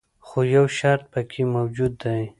[0.25, 2.21] خو یو شرط پکې موجود دی.